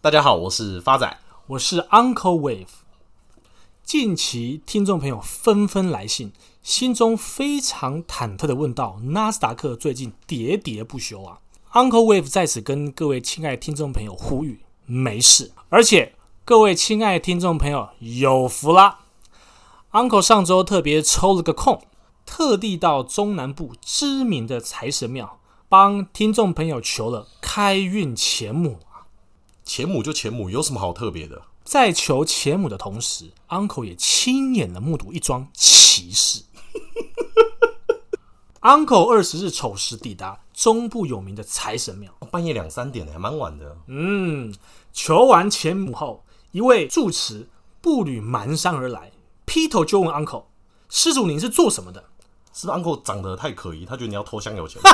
[0.00, 2.68] 大家好，我是发仔，我是 Uncle Wave。
[3.82, 6.30] 近期听众朋友纷纷来信，
[6.62, 11.40] 心中非常忐忑地问道：纳斯达克最近喋喋不休啊
[11.72, 19.00] ！Uncle Wave 在此跟各位亲爱的听众朋友呼吁，没事，而且各位亲爱的听众朋友有福啦
[19.90, 21.82] ！Uncle 上周特别抽了个空，
[22.24, 28.78] 特地到中南部知名的财神庙，帮听众朋友求了开运钱母。
[29.68, 31.42] 钱母就前母，有什么好特别的？
[31.62, 36.44] 在求前母的同时，Uncle 也亲眼的目睹一桩奇事。
[38.62, 43.76] Uncle 二十日丑时抵达中部有名的财神庙，半夜两三点还蛮晚的。
[43.88, 44.54] 嗯，
[44.94, 47.46] 求完前母后，一位住持
[47.82, 49.12] 步履蹒跚而来，
[49.44, 50.44] 劈头就问 Uncle：“
[50.88, 52.04] 施主，您是做什么的？”
[52.54, 53.84] 是不是 Uncle 长得太可疑？
[53.84, 54.80] 他觉得你要偷香油钱。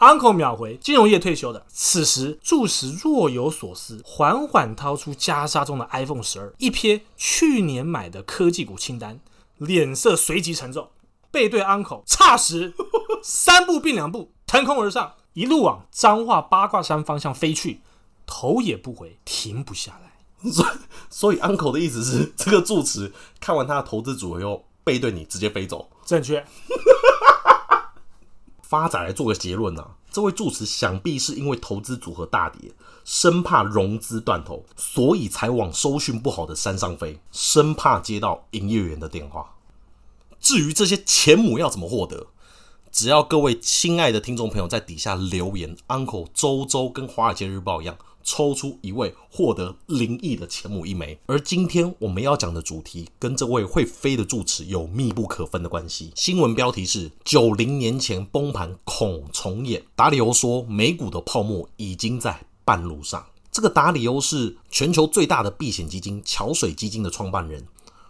[0.00, 1.64] Uncle 秒回，金融业退休的。
[1.68, 9.20] 此时，住持若有所思，缓缓掏出袈裟中的 iPhone 十二，一瞥去年买的科技股清单，
[9.58, 10.90] 脸色随即沉重，
[11.30, 12.74] 背对 Uncle，霎时
[13.22, 17.80] 三步并两步腾空而上，一路往彰化八卦山方向飞去，
[18.26, 20.50] 头也不回，停不下来。
[20.50, 20.68] 所以，
[21.08, 25.88] 所以 Uncle 的意思是，这个住持看完他的投资组合后，背对你直接飞走。
[26.04, 26.44] 正确。
[28.66, 32.72] 发展来做个结论啊，这位住持想必是因为投资组合大跌，
[33.04, 39.54] 生怕融资断头，所以才往收讯不好的山上飞，生怕接到营业员的电话。
[40.40, 42.26] 至于这些钱母要怎么获得，
[42.90, 47.96] 只要各位亲爱的听众朋友在底下留言，Uncle 周周跟华尔街日报一样。
[48.24, 56.10] 抽出一位获得灵异的钱母一枚，而今天我们要讲的主题跟这位会飞的住持有密不可分的关系。
[56.16, 59.84] 新闻标题是：九零年前崩盘恐重演。
[59.94, 63.24] 达里欧说，美股的泡沫已经在半路上。
[63.52, 67.64] 这个达里欧是全球最大的避险基金桥水基金的创办人，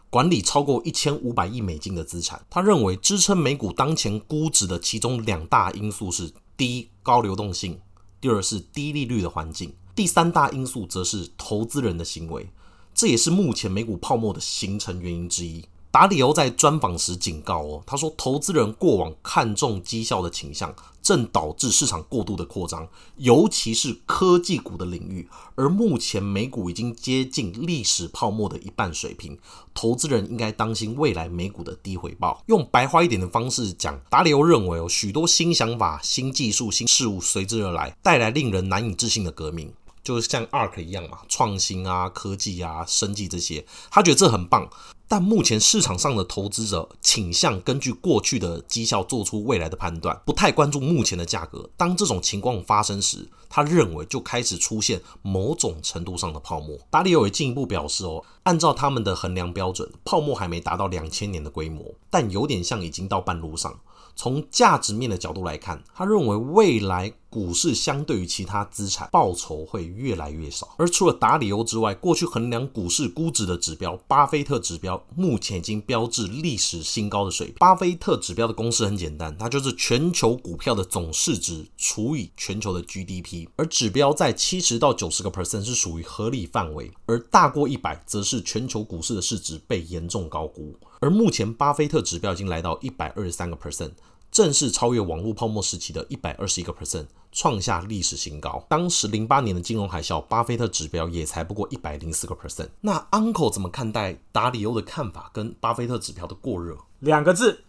[0.09, 2.41] 管理超过一千五百亿美金的资产。
[2.49, 7.75] 他认为，支撑美股当前估值的其中两大因素是：第一，高流动性；
[8.21, 9.75] 第二是低利率的环境。
[9.95, 12.49] 第三大因素则是投资人的行为，
[12.95, 15.65] 这也是目前美股泡沫的形成原因之一。
[15.93, 22.89] 达里欧在专访时警告哦，他说，投资人过往看重绩效的倾向，正导致市场过度的扩张，
[23.19, 25.29] 尤其是科技股的领域。
[25.55, 29.39] 而目前美股已经接近历史泡沫的一半水平，
[29.73, 32.43] 投资人应该当心未来美股的低回报。
[32.47, 39.73] 用白话一点的方式讲，达里欧认为哦，许多新想法、新技术、新事物随之而来，带来令人难以置信的革命。
[40.05, 44.69] 就是像 ARK 一样嘛，创新啊、科技啊、生技这些，他觉得这很棒。
[45.07, 51.69] 但目前市场上的投资者倾向根据过去的绩效做出未来的判断，不太关注目前的价格。
[51.77, 56.79] 当这种情况发生时，他认为就开始出现某种程度上的泡沫。
[56.91, 63.79] 达里欧也进一步表示哦，按照他们的衡量标准，泡沫还没达到两千年的规模，但有点像已经到半路上。
[64.17, 70.73] 从价值面的角度来看，他认为未来股市相对于其他资产报酬会越来越少。
[70.79, 77.57] 而除了达里欧之外，过去衡量股市估值的指标巴菲特指标目前已经标志历史新高的水平。
[77.59, 90.73] 巴菲特指标的公式很简单，它就是全球股票的总市值除以全球的 GDP，而指标在七十到九十个 percent 是属于合理范围，而大过一百则是全球股市的市值被严重高估。
[91.01, 93.91] 而目前，巴菲特指标已经来到一百二十三个 percent，
[94.35, 98.67] 正式超越网络泡沫时期的一百二十一个 percent，创下历史新高。
[98.69, 102.69] 当时零八年的金融海啸，巴菲特指标也才不过一百零四个 percent。
[102.81, 106.77] 那 Uncle 怎么看待达里欧的看法跟巴菲特指标的过热？
[106.99, 107.63] 两个字，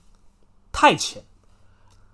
[0.71, 1.23] 太浅。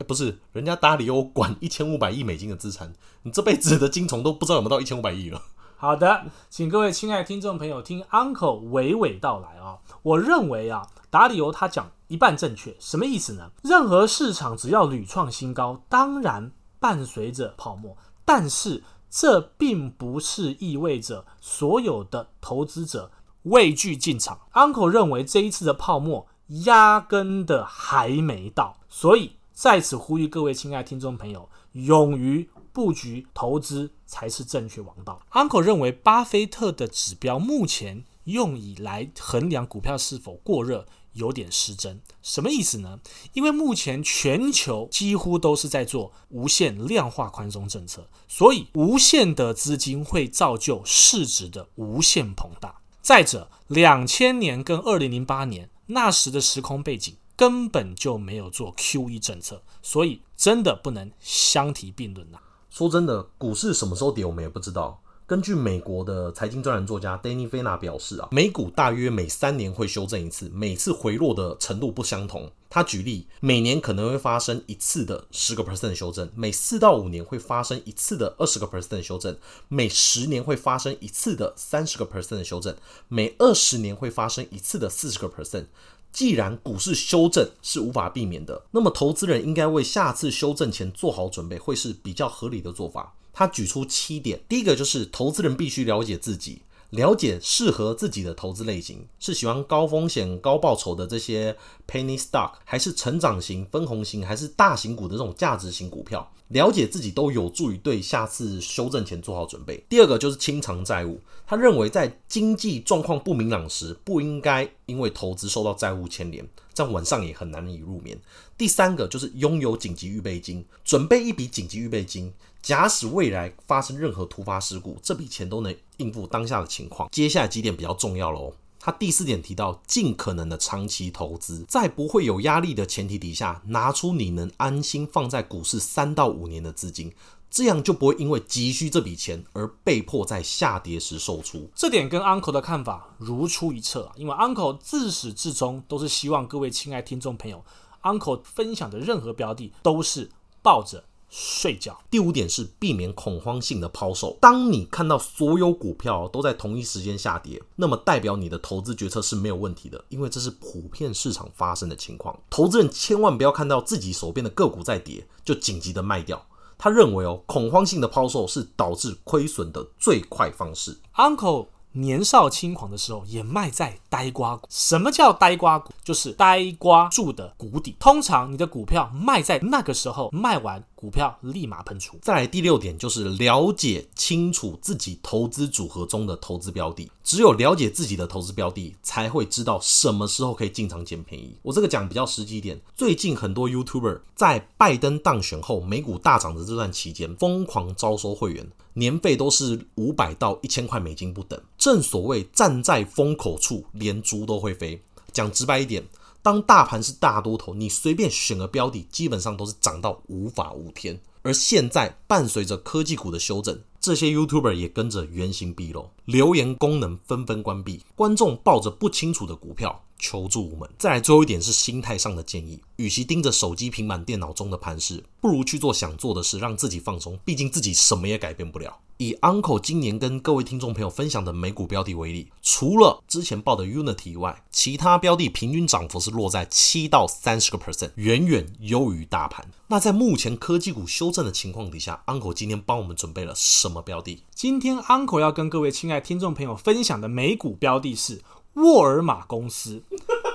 [0.05, 5.41] 不是，人家达里欧管一千五百亿美金的资产，你这辈子的金虫都不知道有没有到一千五百亿了。
[5.81, 9.79] 好的，请各位亲爱的听众朋友听 Uncle 娓娓道来啊。
[10.03, 10.87] 我认为啊。
[11.09, 13.49] 达里欧他讲一半正确，什么意思呢？
[13.63, 23.11] 任何市场只要屡创新高，当然伴随着泡沫，但是这并不是意味着所有的投资者
[23.41, 24.39] 畏惧进场。
[24.53, 26.27] Uncle 认为这一次的泡沫
[26.63, 35.21] 压根的还没到，所以在此呼吁各位亲爱听众朋友，勇于布局投资才是正确王道。
[35.31, 40.87] Uncle 认为巴菲特的指标目前用以来衡量股票是否过热。
[41.13, 42.97] 有点失真，什么意思呢？
[43.33, 52.79] 因为目前全球几乎都是在做无限量化宽松政策，所以无限的资金会造就市值的无限膨大。
[53.01, 62.39] 再者，两千年跟二零零八年那时的时空背景根本就没有做 QE 政策，所以真的不能相提并论呐。
[62.71, 65.03] 说真的，股市什么时候跌我们也不知道。
[65.27, 72.49] 根据美国的财经专栏作家 Danny Fenner 表示啊，美股大约每三年会修正一次，每次回落的程度不相同。
[72.69, 79.37] 他举例，每年可能会发生一次的十个 percent 修正，每四到五年会发生一次的二十个 percent 修正，
[79.67, 82.73] 每十年会发生一次的三十个 percent 的修正，
[83.09, 85.65] 每二十年会发生一次的四十个 percent。
[86.11, 93.13] 既然股市修正是无法避免的，那么投资人应该为下次修正前做好准备，会是比较合理的做法。
[93.33, 96.61] 他举出七点，第一个就是投资人必须了解自己。
[96.91, 101.55] 了解适合自己的投资类型，是喜欢高风险高报酬的这些
[101.87, 106.31] penny stock，还是成长型、分红型，还是大型股的这种价值型股票？
[106.49, 109.81] 了解自己都有助于对下次修正前做好准备。
[109.87, 111.17] 第二个就是清偿债务，
[111.47, 118.19] 他认为在经济状况不明朗时，不应该因为投资受到债务牵连，这样晚上也很难以入眠。
[118.57, 122.31] 第三个就是拥有紧急预备金，准备一笔紧急预备金。
[122.61, 127.09] 假使未来发生任何突发事故，这笔钱都能应付当下的情况。
[127.11, 128.53] 接下来几点比较重要喽。
[128.79, 137.11] 他第四点提到，尽可能的长期投资，在不会有压力的前提底下，拿出你能安心放在股市三到五年的资金，
[137.51, 141.69] 这样就不会因为急需这笔钱而被迫在下跌时售出。
[141.75, 147.63] 这点跟 Uncle 的看法如出一辙啊，因为 Uncle 自始至终都是希望各位亲爱听众朋友
[148.03, 150.31] ，Uncle 分享的任何标的都是
[150.63, 151.03] 抱着。
[151.33, 151.97] 睡觉。
[152.09, 154.37] 第五点是避免恐慌性的抛售。
[154.41, 162.37] 当你看到所有股票都在同一时间下跌，那么代表你的投资决策是没有问题的，因为这是普遍市场发生的情况。
[162.49, 166.45] 投资人千万不要看到自己手边的个股在跌就紧急的卖掉。
[166.83, 170.99] 他认为哦，恐慌性的抛售是导致亏损的最快方式。
[171.15, 171.67] Uncle。
[171.93, 174.65] 年少轻狂的时候，也卖在呆瓜股。
[174.69, 175.91] 什么叫呆瓜股？
[176.05, 177.97] 就是呆瓜住的谷底。
[177.99, 182.19] 通常你的股票卖在那个时候，卖完股票立马喷出。
[182.21, 187.09] 再来第六点，就是了解清楚自己投资组合中的投资标的。
[187.23, 191.57] 只有了解自己的投资标的，才会知道什么时候可以进场捡便宜。
[191.63, 192.79] 我这个讲比较实际一点。
[192.95, 198.69] 最近很多 YouTuber 在拜登当选后，美股大涨的这段期间，疯狂招收会员。
[198.93, 201.59] 年费都是五百到一千块美金不等。
[201.77, 205.01] 正所谓站在风口处，连猪都会飞。
[205.31, 206.03] 讲直白一点，
[206.41, 211.19] 当大盘是大多头，你随便选个标的，基本上都是涨到无法无天。
[211.43, 220.03] 而现在伴随着科技股的修整，这些 YouTuber 也跟着原形毕露，留言功能纷纷关闭，观众抱着不清楚的股票。
[220.21, 220.89] 求助无门。
[220.97, 227.37] 再来，最后一点是心态上的建议：与其盯着手机、平板电脑中的盘势，不如去做想做的事，让自己放松。
[227.43, 228.99] 毕竟自己什么也改变不了。
[229.17, 239.69] 以 Uncle 今年跟各位听众朋友分享的美股标的为例，除了之前报的 Unity 以外，其他标的平均涨幅是落在七到三十个 percent，远远优于大盘。
[239.87, 244.41] 那在目前科技股修正的情况底下，Uncle 今天帮我们准备了什么标的？
[244.55, 248.41] 今天 Uncle 要跟各位亲爱听众朋友分享的美股标的是。
[248.75, 250.03] 沃尔玛公司，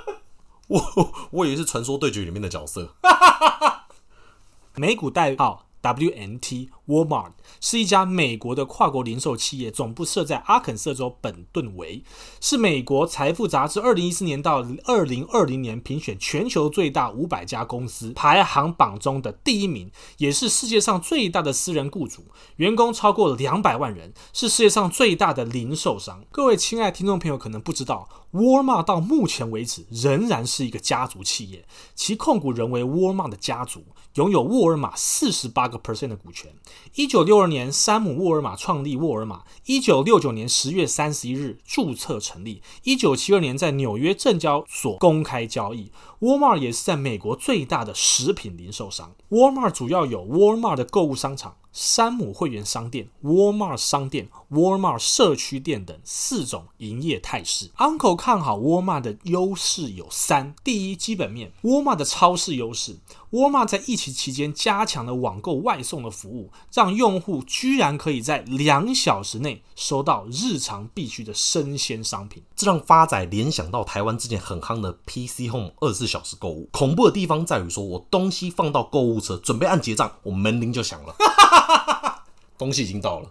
[0.68, 2.94] 我我以为是传说对决里面的角色，
[4.76, 6.68] 美股代号 WNT。
[6.86, 12.04] Walmart 是一家美国的跨国零售企业，总部设在阿肯色州本顿维，
[12.40, 22.26] 是美国财富杂志二零一四年到二零二零年评选全球最大五百家公司排行榜中的第一名，也是世界上最大的私人雇主，
[22.56, 26.24] 员工超过两百万人，是世界上最大的零售商。
[26.30, 31.66] 各位亲爱听众朋友可能不知道，Walmart 到目前为止仍然是一个家族企业，
[31.96, 33.84] 其控股人为 Walmart 的家族，
[34.16, 36.50] 拥有沃尔玛四十八个 percent 的股权。
[36.94, 39.42] 一九六二年，山姆·沃尔玛创立沃尔玛。
[39.66, 42.62] 一九六九年十月三十一日注册成立。
[42.84, 45.90] 一九七二年在纽约证交所公开交易。
[46.20, 49.14] 沃尔玛也是在美国最大的食品零售商。
[49.28, 51.54] 沃尔玛主要有沃尔玛的购物商场。
[51.72, 57.68] 山姆会员商店、沃尔玛商店、沃尔玛社区店等四种营业态势。
[57.76, 62.96] Uncle 看好沃尔玛的优势有三：第一，基本面沃尔玛的超市优势。
[63.36, 72.42] 沃尔玛在疫情期间加强了网购外送的服务，让用户居然可以在两小时内收到日常必需的生鲜商品。
[72.54, 76.70] 这让发仔联想到台湾之前很夯的 PC Home 二十四小时购物。
[76.72, 81.14] 恐怖的地方在于说，我东西放到购物车，准备按结账，我门铃就响了。
[82.56, 83.30] 东西已经到了，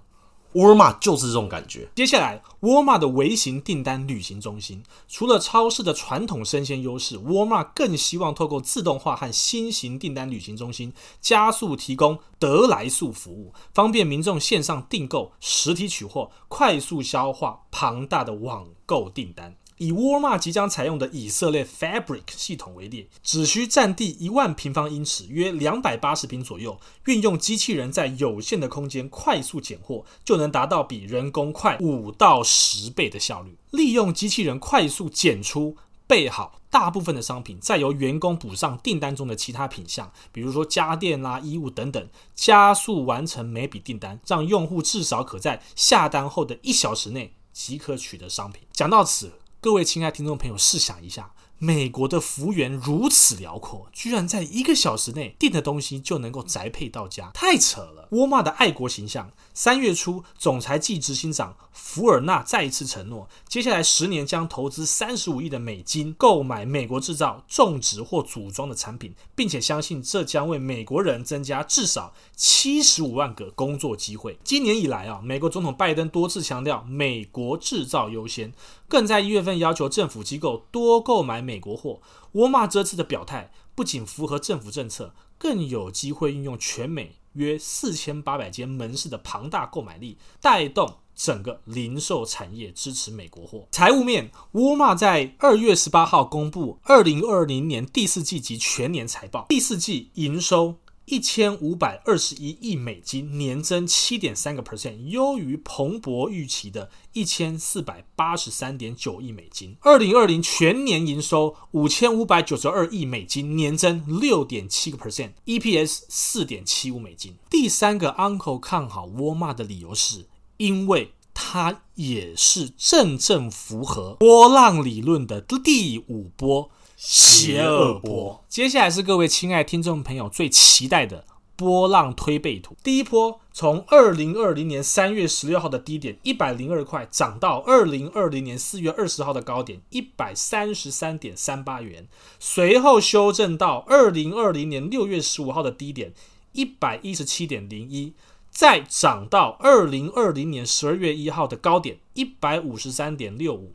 [0.55, 1.87] 沃尔玛就是这种感觉。
[1.95, 19.55] 接下来，沃尔玛的微型订单旅行中心，除了超市的传统生鲜优势，沃尔玛更希望透过自动化和新型订单旅行中心，加速提供得来速服务，方便民众线上订购、实体取货，快速消化庞大的网购订单。
[19.77, 33.57] 以沃尔玛即将采用的以色列 Fabric 系统为例，只需占地一万平方英尺，约两百八十平左右，运用机器人在有限的空间快速拣货，就能达到比人工快五到十倍的效率。
[33.71, 35.75] 利用机器人快速拣出、
[36.07, 48.61] 备好大部分的商品，再由员工补上订单中的其他品项，比如说家电啦、衣物等等，加速完成每笔订单，让用户至少可在下单后的一小时内即可取得商品。
[48.71, 49.33] 讲到此。
[49.65, 58.07] 各位亲爱听众朋友，试想一下，美国的幅员如此辽阔，居然在一个小时内订的东西就能够宅配到家，太扯了！
[58.11, 59.31] 沃尔玛的爱国形象。
[59.55, 74.37] 三月初，总裁暨执行长福尔纳再一次承诺，接下来十年将投资三十五亿的美金购买美国制造、种植或组装的产品，并且相信这将为美国人增加至少七十五万个工作机会。
[74.43, 78.53] 今年以来啊，美国总统拜登多次强调美国制造优先，
[78.89, 82.01] 更在一月份要求政府机构多购买美国货。
[82.33, 87.15] 沃尔玛这次的表态不仅符合政府政策，更有机会运用全美。
[87.35, 93.67] 约四千八百间门市的庞大购买力，带动整个零售产业支持美国货。
[93.71, 100.75] 财务面，沃尔玛在二月十八号公布二零二零年第四季及全年财报，第四季营收。
[101.05, 109.75] 一千五百二十一亿美金，年增七点三个 percent，优于彭博预期的一千四百八十三点九亿美金。
[109.81, 117.35] 二零二零全年营收五千五百九十二亿美金，年增六点七个 percent，EPS 四点七五美金。
[117.49, 120.25] 第三个 Uncle 看好沃尔玛的理由是，
[120.57, 126.71] 因为它也是真正符合波浪理论的第五波。
[127.07, 131.23] 邪恶波，接下来是各位亲爱听众朋友最期待的
[131.55, 132.75] 波浪推背图。
[132.83, 142.07] 第一波从二零二零年三月十六号的低点一百零二块涨到二零二零年四月二十号的高点一百三十三点三八元，
[142.39, 146.11] 随后修正到二零二零年六月十五号的低点
[146.53, 148.13] 一百一十七点零一，
[148.49, 153.74] 再涨到二零二零年十二月一号的高点一百五十三点六五。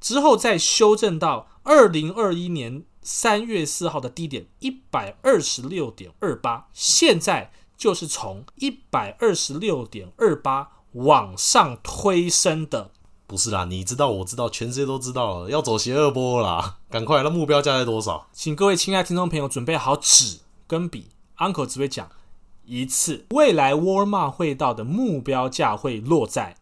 [0.00, 12.90] 之后再修正到二零二一年三月四号的低点一百二十六点二八，现在就是从一百二十六点二八往上推升的。
[13.26, 16.78] 不是啦，你知道，我知道，全世界都知道了，要走邪恶波啦！
[16.90, 18.28] 赶快，那目标价在多少？
[18.32, 22.10] 请各位亲爱听众朋友准备好纸跟笔，Uncle 只会讲
[22.64, 26.56] 一次，未来沃尔玛会到的目标价会落在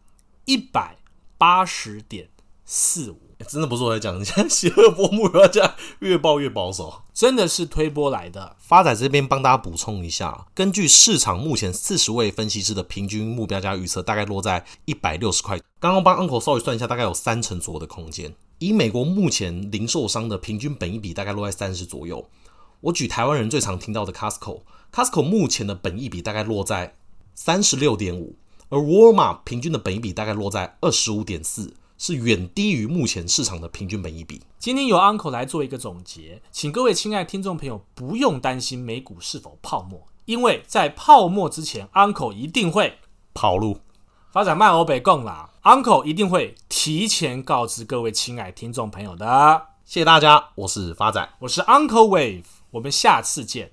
[0.45, 0.97] 一百
[1.39, 2.29] 八十点
[2.65, 3.28] 四五。
[3.47, 8.57] 真的不是我在讲，你现在邪恶波目标价越报越保守，真的是推波来的。
[8.59, 15.57] 发仔这边帮大家补充一下，根据市场目前四十位分析师的平均目标价预测，大概落在一百六十块。
[15.79, 18.35] 刚刚帮 Uncle 稍微算一下，大概有三成左右的空间。
[18.59, 22.29] 以美国目前零售商的平均本益比大概落在三十左右。
[22.81, 26.97] 我举台湾人最常听到的 Costco，Costco 目前的本益比大概落在
[27.33, 28.35] 三十六点五，
[28.67, 31.73] 而沃尔玛平均的本益比大概落在二十五点四。
[31.99, 34.41] 是远低于目前市场的平均本益比。
[34.57, 42.97] 今天由 Uncle 来做一个总结，请各位亲爱听众朋友不用担心美股是否泡沫，因为在泡沫之前，Uncle 一定会
[43.33, 43.81] 跑路。
[44.31, 49.67] 发展慢欧北共啦，Uncle 一定会提前告知各位亲爱听众朋友的。
[49.83, 53.71] 谢谢大家，我是发展，我是 Uncle Wave，我们下次见。